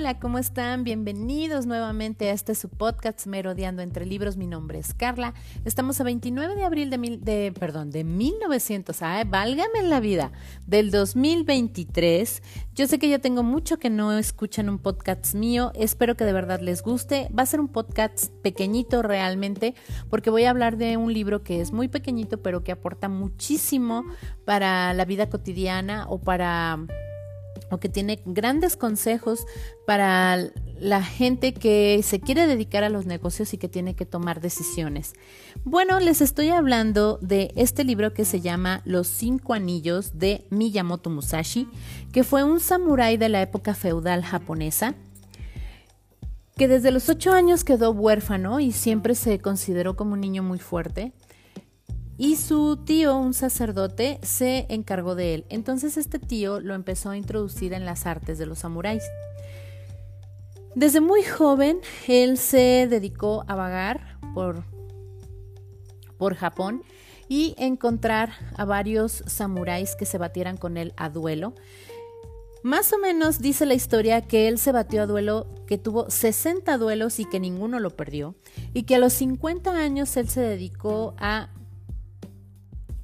Hola, 0.00 0.18
¿cómo 0.18 0.38
están? 0.38 0.82
Bienvenidos 0.82 1.66
nuevamente 1.66 2.30
a 2.30 2.32
este 2.32 2.54
su 2.54 2.70
podcast 2.70 3.26
Merodeando 3.26 3.82
entre 3.82 4.06
libros. 4.06 4.38
Mi 4.38 4.46
nombre 4.46 4.78
es 4.78 4.94
Carla. 4.94 5.34
Estamos 5.66 6.00
a 6.00 6.04
29 6.04 6.54
de 6.54 6.64
abril 6.64 6.88
de, 6.88 6.96
mil, 6.96 7.22
de 7.22 7.52
perdón, 7.52 7.90
de 7.90 8.02
1900, 8.04 9.02
ay, 9.02 9.24
válgame 9.26 9.82
la 9.82 10.00
vida, 10.00 10.32
del 10.66 10.90
2023. 10.90 12.42
Yo 12.74 12.86
sé 12.86 12.98
que 12.98 13.10
ya 13.10 13.18
tengo 13.18 13.42
mucho 13.42 13.78
que 13.78 13.90
no 13.90 14.16
escuchan 14.16 14.70
un 14.70 14.78
podcast 14.78 15.34
mío. 15.34 15.70
Espero 15.74 16.16
que 16.16 16.24
de 16.24 16.32
verdad 16.32 16.60
les 16.60 16.82
guste. 16.82 17.28
Va 17.38 17.42
a 17.42 17.46
ser 17.46 17.60
un 17.60 17.68
podcast 17.68 18.32
pequeñito 18.40 19.02
realmente 19.02 19.74
porque 20.08 20.30
voy 20.30 20.44
a 20.44 20.50
hablar 20.50 20.78
de 20.78 20.96
un 20.96 21.12
libro 21.12 21.42
que 21.42 21.60
es 21.60 21.72
muy 21.72 21.88
pequeñito 21.88 22.40
pero 22.40 22.64
que 22.64 22.72
aporta 22.72 23.10
muchísimo 23.10 24.06
para 24.46 24.94
la 24.94 25.04
vida 25.04 25.28
cotidiana 25.28 26.06
o 26.08 26.22
para 26.22 26.86
o 27.70 27.78
que 27.78 27.88
tiene 27.88 28.20
grandes 28.24 28.76
consejos 28.76 29.46
para 29.86 30.38
la 30.78 31.02
gente 31.02 31.52
que 31.54 32.00
se 32.02 32.20
quiere 32.20 32.46
dedicar 32.46 32.84
a 32.84 32.88
los 32.88 33.06
negocios 33.06 33.54
y 33.54 33.58
que 33.58 33.68
tiene 33.68 33.94
que 33.94 34.06
tomar 34.06 34.40
decisiones. 34.40 35.14
Bueno, 35.64 36.00
les 36.00 36.20
estoy 36.20 36.48
hablando 36.48 37.18
de 37.22 37.52
este 37.56 37.84
libro 37.84 38.12
que 38.12 38.24
se 38.24 38.40
llama 38.40 38.82
Los 38.84 39.06
cinco 39.06 39.54
anillos 39.54 40.18
de 40.18 40.46
Miyamoto 40.50 41.10
Musashi, 41.10 41.68
que 42.12 42.24
fue 42.24 42.44
un 42.44 42.60
samurái 42.60 43.16
de 43.16 43.28
la 43.28 43.42
época 43.42 43.74
feudal 43.74 44.24
japonesa 44.24 44.94
que 46.56 46.68
desde 46.68 46.90
los 46.90 47.08
ocho 47.08 47.32
años 47.32 47.64
quedó 47.64 47.90
huérfano 47.90 48.60
y 48.60 48.72
siempre 48.72 49.14
se 49.14 49.38
consideró 49.38 49.96
como 49.96 50.12
un 50.12 50.20
niño 50.20 50.42
muy 50.42 50.58
fuerte 50.58 51.14
y 52.20 52.36
su 52.36 52.76
tío, 52.76 53.16
un 53.16 53.32
sacerdote, 53.32 54.20
se 54.22 54.66
encargó 54.68 55.14
de 55.14 55.32
él. 55.32 55.46
Entonces 55.48 55.96
este 55.96 56.18
tío 56.18 56.60
lo 56.60 56.74
empezó 56.74 57.08
a 57.08 57.16
introducir 57.16 57.72
en 57.72 57.86
las 57.86 58.04
artes 58.04 58.36
de 58.36 58.44
los 58.44 58.58
samuráis. 58.58 59.02
Desde 60.74 61.00
muy 61.00 61.22
joven, 61.22 61.80
él 62.08 62.36
se 62.36 62.86
dedicó 62.90 63.46
a 63.48 63.54
vagar 63.54 64.18
por, 64.34 64.64
por 66.18 66.34
Japón 66.34 66.82
y 67.26 67.54
encontrar 67.56 68.32
a 68.54 68.66
varios 68.66 69.24
samuráis 69.26 69.96
que 69.96 70.04
se 70.04 70.18
batieran 70.18 70.58
con 70.58 70.76
él 70.76 70.92
a 70.98 71.08
duelo. 71.08 71.54
Más 72.62 72.92
o 72.92 72.98
menos 72.98 73.38
dice 73.38 73.64
la 73.64 73.72
historia 73.72 74.20
que 74.20 74.46
él 74.46 74.58
se 74.58 74.72
batió 74.72 75.00
a 75.00 75.06
duelo, 75.06 75.46
que 75.66 75.78
tuvo 75.78 76.10
60 76.10 76.76
duelos 76.76 77.18
y 77.18 77.24
que 77.24 77.40
ninguno 77.40 77.80
lo 77.80 77.96
perdió, 77.96 78.34
y 78.74 78.82
que 78.82 78.96
a 78.96 78.98
los 78.98 79.14
50 79.14 79.74
años 79.74 80.14
él 80.18 80.28
se 80.28 80.42
dedicó 80.42 81.14
a 81.16 81.48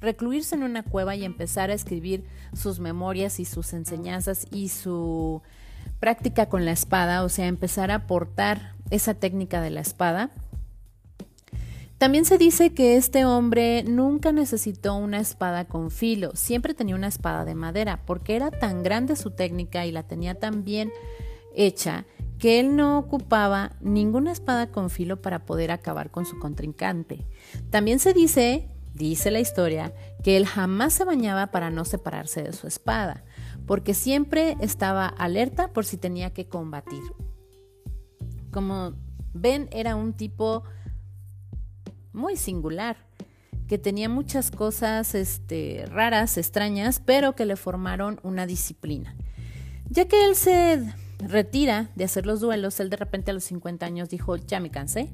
recluirse 0.01 0.55
en 0.55 0.63
una 0.63 0.83
cueva 0.83 1.15
y 1.15 1.23
empezar 1.25 1.69
a 1.69 1.73
escribir 1.73 2.25
sus 2.53 2.79
memorias 2.79 3.39
y 3.39 3.45
sus 3.45 3.73
enseñanzas 3.73 4.47
y 4.51 4.69
su 4.69 5.41
práctica 5.99 6.47
con 6.47 6.65
la 6.65 6.71
espada, 6.71 7.23
o 7.23 7.29
sea, 7.29 7.47
empezar 7.47 7.91
a 7.91 7.95
aportar 7.95 8.73
esa 8.89 9.13
técnica 9.13 9.61
de 9.61 9.71
la 9.71 9.81
espada. 9.81 10.31
También 11.97 12.25
se 12.25 12.37
dice 12.37 12.73
que 12.73 12.95
este 12.95 13.25
hombre 13.25 13.83
nunca 13.83 14.31
necesitó 14.31 14.93
una 14.95 15.19
espada 15.19 15.65
con 15.65 15.89
filo, 15.89 16.31
siempre 16.35 16.75
tenía 16.75 16.95
una 16.95 17.07
espada 17.07 17.43
de 17.43 17.55
madera, 17.55 18.01
porque 18.05 18.35
era 18.35 18.51
tan 18.51 18.83
grande 18.83 19.15
su 19.15 19.31
técnica 19.31 19.85
y 19.87 19.91
la 19.91 20.03
tenía 20.03 20.35
tan 20.35 20.63
bien 20.63 20.91
hecha 21.55 22.05
que 22.37 22.59
él 22.59 22.75
no 22.75 22.99
ocupaba 22.99 23.71
ninguna 23.81 24.31
espada 24.31 24.67
con 24.67 24.91
filo 24.91 25.23
para 25.23 25.45
poder 25.45 25.71
acabar 25.71 26.11
con 26.11 26.27
su 26.27 26.37
contrincante. 26.37 27.25
También 27.71 27.97
se 27.97 28.13
dice 28.13 28.67
Dice 28.97 29.29
la 29.29 29.39
historia 29.39 29.93
que 30.23 30.37
él 30.37 30.47
jamás 30.47 30.91
se 30.91 31.05
bañaba 31.05 31.51
para 31.51 31.69
no 31.69 31.85
separarse 31.85 32.41
de 32.41 32.51
su 32.51 32.65
espada, 32.65 33.23
porque 33.67 33.93
siempre 33.93 34.57
estaba 34.59 35.05
alerta 35.05 35.71
por 35.71 35.85
si 35.85 35.97
tenía 35.97 36.33
que 36.33 36.47
combatir. 36.47 37.03
Como 38.51 38.95
ven, 39.35 39.69
era 39.71 39.95
un 39.95 40.13
tipo 40.13 40.63
muy 42.11 42.37
singular, 42.37 42.97
que 43.67 43.77
tenía 43.77 44.09
muchas 44.09 44.49
cosas 44.49 45.13
este, 45.13 45.85
raras, 45.91 46.35
extrañas, 46.39 46.99
pero 47.05 47.35
que 47.35 47.45
le 47.45 47.55
formaron 47.55 48.19
una 48.23 48.47
disciplina. 48.47 49.15
Ya 49.91 50.07
que 50.07 50.25
él 50.25 50.35
se 50.35 50.91
retira 51.19 51.91
de 51.93 52.05
hacer 52.05 52.25
los 52.25 52.39
duelos, 52.39 52.79
él 52.79 52.89
de 52.89 52.97
repente 52.97 53.29
a 53.29 53.35
los 53.35 53.43
50 53.43 53.85
años 53.85 54.09
dijo, 54.09 54.37
ya 54.37 54.59
me 54.59 54.71
cansé, 54.71 55.11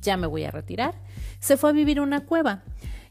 ya 0.00 0.16
me 0.16 0.26
voy 0.26 0.44
a 0.44 0.50
retirar. 0.50 0.94
Se 1.40 1.58
fue 1.58 1.68
a 1.68 1.74
vivir 1.74 2.00
una 2.00 2.24
cueva 2.24 2.62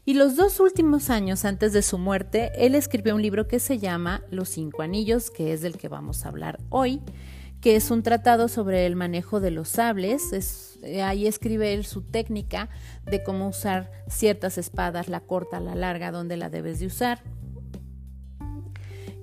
y 0.08 0.14
los 0.14 0.36
dos 0.36 0.58
últimos 0.58 1.10
años 1.10 1.44
antes 1.44 1.74
de 1.74 1.82
su 1.82 1.98
muerte, 1.98 2.50
él 2.56 2.74
escribió 2.74 3.14
un 3.14 3.20
libro 3.20 3.46
que 3.46 3.60
se 3.60 3.76
llama 3.76 4.22
Los 4.30 4.48
Cinco 4.48 4.80
Anillos, 4.80 5.30
que 5.30 5.52
es 5.52 5.60
del 5.60 5.76
que 5.76 5.88
vamos 5.88 6.24
a 6.24 6.30
hablar 6.30 6.60
hoy, 6.70 7.02
que 7.60 7.76
es 7.76 7.90
un 7.90 8.02
tratado 8.02 8.48
sobre 8.48 8.86
el 8.86 8.96
manejo 8.96 9.38
de 9.38 9.50
los 9.50 9.68
sables. 9.68 10.78
Eh, 10.82 11.02
ahí 11.02 11.26
escribe 11.26 11.74
él 11.74 11.84
su 11.84 12.00
técnica 12.00 12.70
de 13.04 13.22
cómo 13.22 13.48
usar 13.48 13.92
ciertas 14.08 14.56
espadas, 14.56 15.08
la 15.08 15.20
corta, 15.20 15.60
la 15.60 15.74
larga, 15.74 16.10
dónde 16.10 16.38
la 16.38 16.48
debes 16.48 16.80
de 16.80 16.86
usar 16.86 17.22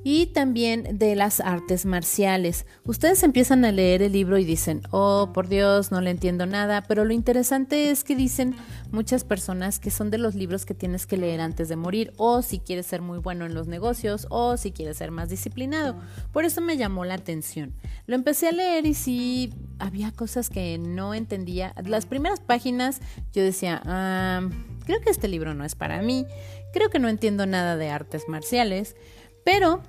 y 0.08 0.28
también 0.28 1.00
de 1.00 1.16
las 1.16 1.40
artes 1.40 1.84
marciales. 1.88 2.68
Ustedes 2.84 3.24
empiezan 3.24 3.66
a 3.66 3.72
leer 3.72 4.04
el 4.04 4.12
libro 4.12 4.38
y 4.38 4.46
dicen, 4.46 4.84
oh, 4.92 5.32
por 5.34 5.50
Dios, 5.50 5.92
no 5.92 6.00
le 6.00 6.12
entiendo 6.12 6.46
nada, 6.46 6.84
pero 6.84 7.06
lo 7.06 7.12
interesante 7.12 7.90
es 7.90 8.04
que 8.04 8.16
dicen 8.16 8.56
muchas 8.92 9.24
personas 9.24 9.80
que 9.80 9.90
son 9.90 10.12
de 10.12 10.20
los 10.20 10.36
libros 10.36 10.64
que 10.64 10.76
tienes 10.76 11.08
que 11.08 11.18
leer 11.18 11.42
antes 11.42 11.70
de 11.70 11.76
morir, 11.76 12.14
o 12.18 12.44
si 12.44 12.60
quieres 12.60 12.86
ser 12.86 13.02
muy 13.02 13.18
bueno 13.18 13.48
en 13.48 13.56
los 13.56 13.66
negocios, 13.66 14.28
o 14.30 14.58
si 14.58 14.72
quieres 14.72 14.98
ser 14.98 15.10
más 15.10 15.30
disciplinado. 15.30 15.96
Por 16.32 16.46
eso 16.46 16.62
me 16.62 16.78
llamó 16.78 17.04
la 17.04 17.16
atención. 17.16 17.74
Lo 18.06 18.14
empecé 18.14 18.50
a 18.50 18.52
leer 18.52 18.86
y 18.86 18.94
sí, 18.94 19.56
había 19.80 20.12
cosas 20.12 20.52
que 20.52 20.78
no 20.78 21.16
entendía. 21.16 21.74
Las 21.84 22.06
primeras 22.06 22.42
páginas 22.42 23.02
yo 23.34 23.42
decía, 23.42 23.82
ah, 23.86 24.48
creo 24.86 25.02
que 25.02 25.10
este 25.10 25.28
libro 25.28 25.56
no 25.56 25.66
es 25.66 25.74
para 25.74 26.04
mí, 26.04 26.28
creo 26.74 26.92
que 26.92 27.00
no 27.00 27.10
entiendo 27.10 27.48
nada 27.48 27.76
de 27.76 27.90
artes 27.90 28.26
marciales, 28.28 28.96
pero 29.44 29.82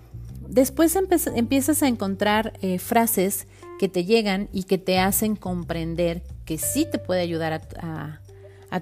después 0.48 0.96
empiezas 0.96 1.82
a 1.82 1.88
encontrar 1.88 2.52
eh, 2.60 2.78
frases 2.78 3.46
que 3.78 3.88
te 3.88 4.04
llegan 4.04 4.48
y 4.52 4.64
que 4.64 4.78
te 4.78 4.98
hacen 4.98 5.36
comprender 5.36 6.22
que 6.44 6.58
sí 6.58 6.86
te 6.90 6.98
puede 6.98 7.20
ayudar 7.20 7.68
a, 7.80 8.20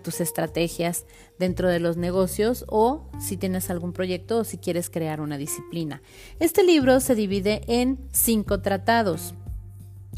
tus 0.02 0.20
estrategias 0.20 1.04
dentro 1.38 1.68
de 1.68 1.78
los 1.78 1.96
negocios 1.96 2.64
o 2.66 3.08
si 3.20 3.36
tienes 3.36 3.70
algún 3.70 3.92
proyecto 3.92 4.38
o 4.38 4.44
si 4.44 4.58
quieres 4.58 4.90
crear 4.90 5.20
una 5.20 5.38
disciplina. 5.38 6.02
Este 6.40 6.64
libro 6.64 6.98
se 6.98 7.14
divide 7.14 7.62
en 7.68 8.00
cinco 8.10 8.60
tratados. 8.60 9.34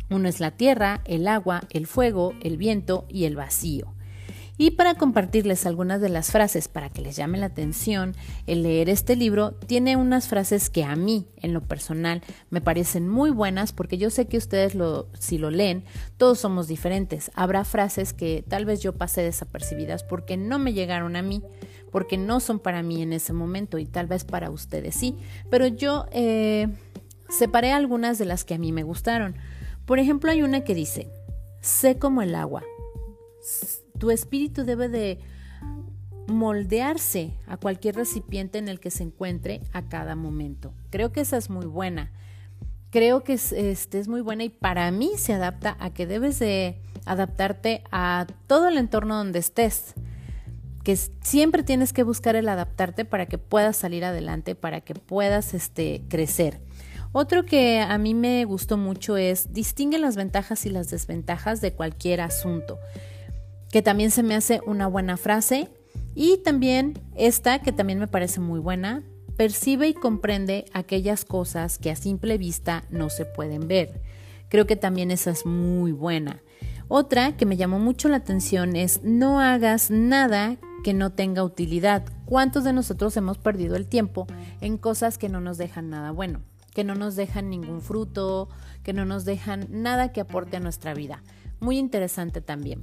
Uno 0.08 0.30
es 0.30 0.40
la 0.40 0.52
tierra, 0.52 1.02
el 1.04 1.28
agua, 1.28 1.62
el 1.68 1.86
fuego, 1.86 2.32
el 2.40 2.56
viento 2.56 3.04
y 3.10 3.24
el 3.26 3.36
vacío. 3.36 3.95
Y 4.58 4.72
para 4.72 4.94
compartirles 4.94 5.66
algunas 5.66 6.00
de 6.00 6.08
las 6.08 6.30
frases 6.30 6.68
para 6.68 6.88
que 6.88 7.02
les 7.02 7.16
llame 7.16 7.36
la 7.36 7.46
atención, 7.46 8.14
el 8.46 8.62
leer 8.62 8.88
este 8.88 9.14
libro 9.14 9.52
tiene 9.52 9.96
unas 9.96 10.28
frases 10.28 10.70
que 10.70 10.82
a 10.84 10.96
mí, 10.96 11.28
en 11.36 11.52
lo 11.52 11.60
personal, 11.60 12.22
me 12.48 12.62
parecen 12.62 13.06
muy 13.06 13.30
buenas 13.30 13.72
porque 13.72 13.98
yo 13.98 14.08
sé 14.08 14.26
que 14.26 14.38
ustedes 14.38 14.74
lo, 14.74 15.08
si 15.18 15.36
lo 15.36 15.50
leen, 15.50 15.84
todos 16.16 16.38
somos 16.38 16.68
diferentes. 16.68 17.30
Habrá 17.34 17.64
frases 17.64 18.14
que 18.14 18.44
tal 18.48 18.64
vez 18.64 18.80
yo 18.80 18.94
pasé 18.94 19.22
desapercibidas 19.22 20.04
porque 20.04 20.38
no 20.38 20.58
me 20.58 20.72
llegaron 20.72 21.16
a 21.16 21.22
mí, 21.22 21.42
porque 21.92 22.16
no 22.16 22.40
son 22.40 22.58
para 22.58 22.82
mí 22.82 23.02
en 23.02 23.12
ese 23.12 23.34
momento 23.34 23.78
y 23.78 23.84
tal 23.84 24.06
vez 24.06 24.24
para 24.24 24.50
ustedes 24.50 24.94
sí. 24.94 25.16
Pero 25.50 25.66
yo 25.66 26.06
eh, 26.12 26.68
separé 27.28 27.72
algunas 27.72 28.16
de 28.16 28.24
las 28.24 28.44
que 28.44 28.54
a 28.54 28.58
mí 28.58 28.72
me 28.72 28.84
gustaron. 28.84 29.36
Por 29.84 29.98
ejemplo, 29.98 30.30
hay 30.30 30.42
una 30.42 30.64
que 30.64 30.74
dice, 30.74 31.10
sé 31.60 31.98
como 31.98 32.22
el 32.22 32.34
agua 32.34 32.64
tu 33.98 34.10
espíritu 34.10 34.64
debe 34.64 34.88
de 34.88 35.18
moldearse 36.26 37.34
a 37.46 37.56
cualquier 37.56 37.96
recipiente 37.96 38.58
en 38.58 38.68
el 38.68 38.80
que 38.80 38.90
se 38.90 39.04
encuentre 39.04 39.62
a 39.72 39.82
cada 39.82 40.16
momento. 40.16 40.72
Creo 40.90 41.12
que 41.12 41.20
esa 41.20 41.36
es 41.36 41.50
muy 41.50 41.66
buena. 41.66 42.10
Creo 42.90 43.24
que 43.24 43.34
es, 43.34 43.52
este, 43.52 43.98
es 43.98 44.08
muy 44.08 44.20
buena 44.20 44.44
y 44.44 44.48
para 44.48 44.90
mí 44.90 45.12
se 45.16 45.32
adapta 45.34 45.76
a 45.80 45.90
que 45.90 46.06
debes 46.06 46.38
de 46.38 46.80
adaptarte 47.04 47.82
a 47.92 48.26
todo 48.46 48.68
el 48.68 48.78
entorno 48.78 49.16
donde 49.16 49.38
estés. 49.38 49.94
Que 50.82 50.96
siempre 50.96 51.64
tienes 51.64 51.92
que 51.92 52.04
buscar 52.04 52.36
el 52.36 52.48
adaptarte 52.48 53.04
para 53.04 53.26
que 53.26 53.38
puedas 53.38 53.76
salir 53.76 54.04
adelante, 54.04 54.54
para 54.54 54.80
que 54.80 54.94
puedas 54.94 55.52
este, 55.52 56.02
crecer. 56.08 56.60
Otro 57.12 57.44
que 57.44 57.80
a 57.80 57.98
mí 57.98 58.14
me 58.14 58.44
gustó 58.44 58.76
mucho 58.76 59.16
es 59.16 59.52
distingue 59.52 59.98
las 59.98 60.16
ventajas 60.16 60.66
y 60.66 60.70
las 60.70 60.90
desventajas 60.90 61.60
de 61.60 61.72
cualquier 61.72 62.20
asunto 62.20 62.78
que 63.76 63.82
también 63.82 64.10
se 64.10 64.22
me 64.22 64.34
hace 64.34 64.62
una 64.64 64.86
buena 64.86 65.18
frase. 65.18 65.68
Y 66.14 66.38
también 66.38 66.98
esta, 67.14 67.58
que 67.58 67.72
también 67.72 67.98
me 67.98 68.08
parece 68.08 68.40
muy 68.40 68.58
buena, 68.58 69.02
percibe 69.36 69.86
y 69.86 69.92
comprende 69.92 70.64
aquellas 70.72 71.26
cosas 71.26 71.76
que 71.76 71.90
a 71.90 71.96
simple 71.96 72.38
vista 72.38 72.84
no 72.88 73.10
se 73.10 73.26
pueden 73.26 73.68
ver. 73.68 74.00
Creo 74.48 74.66
que 74.66 74.76
también 74.76 75.10
esa 75.10 75.30
es 75.30 75.44
muy 75.44 75.92
buena. 75.92 76.40
Otra 76.88 77.36
que 77.36 77.44
me 77.44 77.58
llamó 77.58 77.78
mucho 77.78 78.08
la 78.08 78.16
atención 78.16 78.76
es 78.76 79.02
no 79.02 79.42
hagas 79.42 79.90
nada 79.90 80.56
que 80.82 80.94
no 80.94 81.12
tenga 81.12 81.44
utilidad. 81.44 82.02
¿Cuántos 82.24 82.64
de 82.64 82.72
nosotros 82.72 83.14
hemos 83.18 83.36
perdido 83.36 83.76
el 83.76 83.88
tiempo 83.88 84.26
en 84.62 84.78
cosas 84.78 85.18
que 85.18 85.28
no 85.28 85.42
nos 85.42 85.58
dejan 85.58 85.90
nada 85.90 86.12
bueno? 86.12 86.40
que 86.72 86.82
no 86.84 86.94
nos 86.94 87.14
dejan 87.14 87.50
ningún 87.50 87.82
fruto, 87.82 88.48
que 88.82 88.94
no 88.94 89.04
nos 89.06 89.26
dejan 89.26 89.66
nada 89.70 90.12
que 90.12 90.22
aporte 90.22 90.56
a 90.56 90.60
nuestra 90.60 90.92
vida. 90.92 91.22
Muy 91.58 91.78
interesante 91.78 92.42
también. 92.42 92.82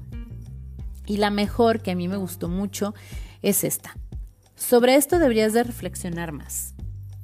Y 1.06 1.18
la 1.18 1.30
mejor, 1.30 1.82
que 1.82 1.92
a 1.92 1.96
mí 1.96 2.08
me 2.08 2.18
gustó 2.18 2.50
mucho, 2.50 2.94
es 3.42 3.64
esta. 3.64 3.98
Sobre 4.56 4.96
esto 4.96 5.20
deberías 5.20 5.54
de 5.54 5.64
reflexionar 5.64 6.32
más. 6.32 6.74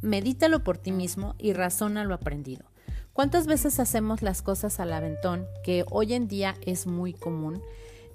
Medítalo 0.01 0.63
por 0.63 0.77
ti 0.77 0.91
mismo 0.91 1.35
y 1.37 1.53
razona 1.53 2.03
lo 2.03 2.13
aprendido. 2.13 2.65
¿Cuántas 3.13 3.47
veces 3.47 3.79
hacemos 3.79 4.21
las 4.21 4.41
cosas 4.41 4.79
al 4.79 4.93
aventón, 4.93 5.45
que 5.63 5.83
hoy 5.91 6.13
en 6.13 6.27
día 6.27 6.55
es 6.65 6.87
muy 6.87 7.13
común? 7.13 7.61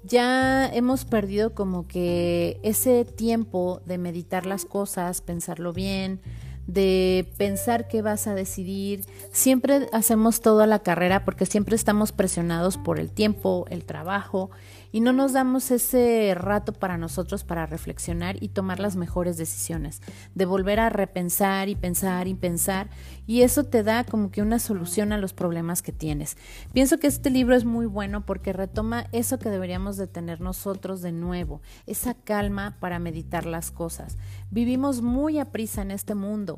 Ya 0.03 0.67
hemos 0.67 1.05
perdido 1.05 1.53
como 1.53 1.87
que 1.87 2.59
ese 2.63 3.05
tiempo 3.05 3.81
de 3.85 3.97
meditar 3.97 4.45
las 4.45 4.65
cosas, 4.65 5.21
pensarlo 5.21 5.73
bien, 5.73 6.21
de 6.67 7.31
pensar 7.37 7.87
qué 7.87 8.01
vas 8.01 8.27
a 8.27 8.35
decidir. 8.35 9.05
Siempre 9.31 9.87
hacemos 9.91 10.41
todo 10.41 10.61
a 10.61 10.67
la 10.67 10.79
carrera 10.79 11.25
porque 11.25 11.45
siempre 11.45 11.75
estamos 11.75 12.11
presionados 12.11 12.77
por 12.77 12.99
el 12.99 13.11
tiempo, 13.11 13.65
el 13.69 13.85
trabajo 13.85 14.49
y 14.91 15.01
no 15.01 15.11
nos 15.11 15.33
damos 15.33 15.71
ese 15.71 16.33
rato 16.35 16.71
para 16.71 16.97
nosotros 16.97 17.43
para 17.43 17.65
reflexionar 17.65 18.41
y 18.41 18.47
tomar 18.47 18.79
las 18.79 18.95
mejores 18.95 19.35
decisiones, 19.35 20.01
de 20.35 20.45
volver 20.45 20.79
a 20.79 20.89
repensar 20.89 21.67
y 21.67 21.75
pensar 21.75 22.29
y 22.29 22.33
pensar 22.33 22.89
y 23.27 23.41
eso 23.41 23.65
te 23.65 23.83
da 23.83 24.05
como 24.05 24.31
que 24.31 24.41
una 24.41 24.57
solución 24.57 25.11
a 25.11 25.17
los 25.17 25.33
problemas 25.33 25.81
que 25.81 25.91
tienes. 25.91 26.37
Pienso 26.71 26.97
que 26.97 27.07
este 27.07 27.29
libro 27.29 27.55
es 27.55 27.65
muy 27.65 27.87
bueno 27.87 28.25
porque 28.25 28.53
retoma 28.53 29.07
eso 29.11 29.37
que 29.37 29.49
deberíamos 29.49 29.97
de 29.97 30.07
tener 30.07 30.41
nosotros 30.41 31.01
de 31.01 31.11
nuevo, 31.11 31.61
esa 31.87 32.13
calma 32.13 32.77
para 32.79 32.97
meditar 32.97 33.45
las 33.45 33.71
cosas. 33.71 34.17
Vivimos 34.49 35.01
muy 35.01 35.39
a 35.39 35.51
prisa 35.51 35.81
en 35.81 35.91
este 35.91 36.15
mundo 36.15 36.54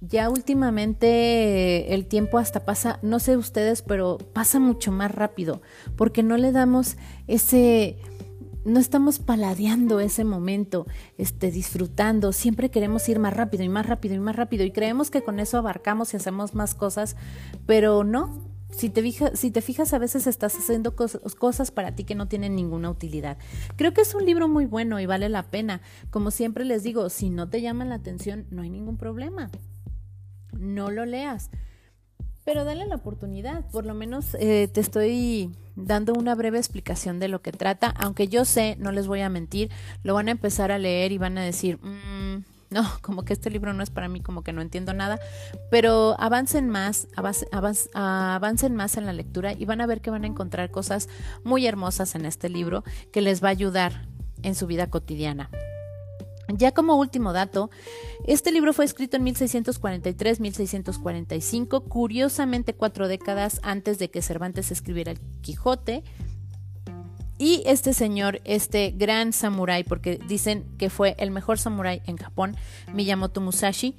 ya 0.00 0.28
últimamente 0.28 1.94
el 1.94 2.06
tiempo 2.06 2.38
hasta 2.38 2.64
pasa, 2.64 2.98
no 3.02 3.18
sé 3.18 3.36
ustedes, 3.36 3.82
pero 3.82 4.18
pasa 4.32 4.58
mucho 4.58 4.92
más 4.92 5.10
rápido, 5.10 5.62
porque 5.96 6.22
no 6.22 6.36
le 6.36 6.52
damos 6.52 6.96
ese, 7.26 7.98
no 8.64 8.80
estamos 8.80 9.18
paladeando 9.18 10.00
ese 10.00 10.24
momento, 10.24 10.86
este, 11.18 11.50
disfrutando, 11.50 12.32
siempre 12.32 12.70
queremos 12.70 13.08
ir 13.08 13.18
más 13.18 13.34
rápido 13.34 13.64
y 13.64 13.68
más 13.68 13.86
rápido 13.86 14.14
y 14.14 14.18
más 14.18 14.36
rápido 14.36 14.64
y 14.64 14.72
creemos 14.72 15.10
que 15.10 15.22
con 15.22 15.40
eso 15.40 15.58
abarcamos 15.58 16.12
y 16.12 16.16
hacemos 16.16 16.54
más 16.54 16.74
cosas, 16.74 17.16
pero 17.66 18.04
no. 18.04 18.53
Si 18.76 18.90
te, 18.90 19.02
fijas, 19.02 19.38
si 19.38 19.50
te 19.50 19.60
fijas, 19.60 19.92
a 19.92 19.98
veces 19.98 20.26
estás 20.26 20.56
haciendo 20.56 20.94
cosas 20.96 21.70
para 21.70 21.94
ti 21.94 22.04
que 22.04 22.14
no 22.14 22.28
tienen 22.28 22.56
ninguna 22.56 22.90
utilidad. 22.90 23.38
Creo 23.76 23.94
que 23.94 24.00
es 24.00 24.14
un 24.14 24.24
libro 24.26 24.48
muy 24.48 24.66
bueno 24.66 25.00
y 25.00 25.06
vale 25.06 25.28
la 25.28 25.44
pena. 25.44 25.80
Como 26.10 26.30
siempre 26.30 26.64
les 26.64 26.82
digo, 26.82 27.08
si 27.08 27.30
no 27.30 27.48
te 27.48 27.60
llama 27.60 27.84
la 27.84 27.94
atención, 27.94 28.46
no 28.50 28.62
hay 28.62 28.70
ningún 28.70 28.96
problema 28.96 29.50
no 30.58 30.90
lo 30.90 31.04
leas. 31.06 31.50
Pero 32.44 32.64
dale 32.64 32.86
la 32.86 32.96
oportunidad, 32.96 33.64
por 33.70 33.86
lo 33.86 33.94
menos 33.94 34.34
eh, 34.38 34.68
te 34.68 34.80
estoy 34.80 35.50
dando 35.76 36.12
una 36.12 36.34
breve 36.34 36.58
explicación 36.58 37.18
de 37.18 37.28
lo 37.28 37.40
que 37.40 37.52
trata, 37.52 37.88
aunque 37.88 38.28
yo 38.28 38.44
sé, 38.44 38.76
no 38.78 38.92
les 38.92 39.06
voy 39.06 39.22
a 39.22 39.30
mentir, 39.30 39.70
lo 40.02 40.12
van 40.12 40.28
a 40.28 40.32
empezar 40.32 40.70
a 40.70 40.78
leer 40.78 41.12
y 41.12 41.18
van 41.18 41.38
a 41.38 41.42
decir, 41.42 41.78
mm, 41.82 42.44
no, 42.74 42.84
como 43.00 43.24
que 43.24 43.32
este 43.32 43.50
libro 43.50 43.72
no 43.72 43.82
es 43.82 43.90
para 43.90 44.08
mí, 44.08 44.20
como 44.20 44.42
que 44.42 44.52
no 44.52 44.60
entiendo 44.60 44.92
nada, 44.92 45.18
pero 45.70 46.14
avancen 46.18 46.68
más, 46.68 47.08
avancen 47.52 48.74
más 48.74 48.98
en 48.98 49.06
la 49.06 49.14
lectura 49.14 49.54
y 49.54 49.64
van 49.64 49.80
a 49.80 49.86
ver 49.86 50.02
que 50.02 50.10
van 50.10 50.24
a 50.24 50.26
encontrar 50.26 50.70
cosas 50.70 51.08
muy 51.44 51.66
hermosas 51.66 52.14
en 52.16 52.26
este 52.26 52.50
libro 52.50 52.84
que 53.12 53.22
les 53.22 53.42
va 53.42 53.48
a 53.48 53.52
ayudar 53.52 54.08
en 54.42 54.54
su 54.54 54.66
vida 54.66 54.90
cotidiana. 54.90 55.48
Ya 56.48 56.72
como 56.72 56.96
último 56.96 57.32
dato, 57.32 57.70
este 58.26 58.52
libro 58.52 58.74
fue 58.74 58.84
escrito 58.84 59.16
en 59.16 59.24
1643-1645, 59.24 61.88
curiosamente 61.88 62.74
cuatro 62.74 63.08
décadas 63.08 63.60
antes 63.62 63.98
de 63.98 64.10
que 64.10 64.20
Cervantes 64.20 64.70
escribiera 64.70 65.12
el 65.12 65.20
Quijote. 65.40 66.04
Y 67.38 67.62
este 67.66 67.92
señor, 67.92 68.40
este 68.44 68.92
gran 68.96 69.32
samurái, 69.32 69.84
porque 69.84 70.18
dicen 70.28 70.64
que 70.78 70.90
fue 70.90 71.16
el 71.18 71.30
mejor 71.30 71.58
samurái 71.58 72.02
en 72.06 72.16
Japón, 72.16 72.56
Miyamoto 72.92 73.40
Musashi, 73.40 73.96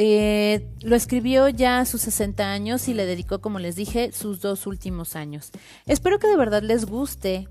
eh, 0.00 0.68
lo 0.82 0.94
escribió 0.94 1.48
ya 1.48 1.80
a 1.80 1.84
sus 1.84 2.02
60 2.02 2.52
años 2.52 2.86
y 2.88 2.94
le 2.94 3.04
dedicó, 3.04 3.40
como 3.40 3.58
les 3.58 3.74
dije, 3.74 4.12
sus 4.12 4.40
dos 4.40 4.66
últimos 4.66 5.16
años. 5.16 5.50
Espero 5.86 6.18
que 6.18 6.28
de 6.28 6.36
verdad 6.36 6.62
les 6.62 6.84
guste 6.84 7.48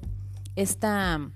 esta 0.56 1.30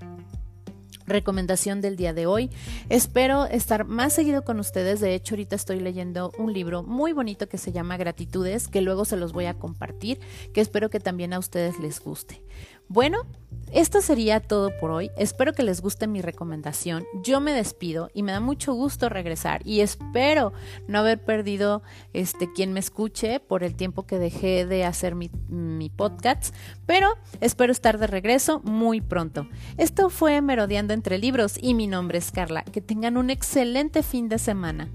recomendación 1.05 1.81
del 1.81 1.95
día 1.95 2.13
de 2.13 2.25
hoy. 2.25 2.49
Espero 2.89 3.45
estar 3.45 3.85
más 3.85 4.13
seguido 4.13 4.43
con 4.43 4.59
ustedes. 4.59 4.99
De 4.99 5.13
hecho, 5.13 5.35
ahorita 5.35 5.55
estoy 5.55 5.79
leyendo 5.79 6.31
un 6.37 6.53
libro 6.53 6.83
muy 6.83 7.13
bonito 7.13 7.49
que 7.49 7.57
se 7.57 7.71
llama 7.71 7.97
Gratitudes, 7.97 8.67
que 8.67 8.81
luego 8.81 9.05
se 9.05 9.17
los 9.17 9.33
voy 9.33 9.45
a 9.45 9.55
compartir, 9.55 10.19
que 10.53 10.61
espero 10.61 10.89
que 10.89 10.99
también 10.99 11.33
a 11.33 11.39
ustedes 11.39 11.79
les 11.79 11.99
guste. 11.99 12.41
Bueno, 12.93 13.19
esto 13.71 14.01
sería 14.01 14.41
todo 14.41 14.77
por 14.77 14.91
hoy. 14.91 15.11
Espero 15.15 15.53
que 15.53 15.63
les 15.63 15.79
guste 15.79 16.07
mi 16.07 16.21
recomendación. 16.21 17.05
Yo 17.23 17.39
me 17.39 17.53
despido 17.53 18.09
y 18.13 18.21
me 18.21 18.33
da 18.33 18.41
mucho 18.41 18.73
gusto 18.73 19.07
regresar 19.07 19.65
y 19.65 19.79
espero 19.79 20.51
no 20.89 20.99
haber 20.99 21.23
perdido 21.23 21.83
este 22.11 22.51
quien 22.51 22.73
me 22.73 22.81
escuche 22.81 23.39
por 23.39 23.63
el 23.63 23.75
tiempo 23.75 24.05
que 24.05 24.19
dejé 24.19 24.65
de 24.65 24.83
hacer 24.83 25.15
mi, 25.15 25.31
mi 25.47 25.89
podcast, 25.89 26.53
pero 26.85 27.07
espero 27.39 27.71
estar 27.71 27.97
de 27.97 28.07
regreso 28.07 28.59
muy 28.59 28.99
pronto. 28.99 29.47
Esto 29.77 30.09
fue 30.09 30.41
Merodeando 30.41 30.93
entre 30.93 31.17
libros 31.17 31.57
y 31.61 31.75
mi 31.75 31.87
nombre 31.87 32.17
es 32.17 32.29
Carla. 32.33 32.63
Que 32.63 32.81
tengan 32.81 33.15
un 33.15 33.29
excelente 33.29 34.03
fin 34.03 34.27
de 34.27 34.37
semana. 34.37 34.89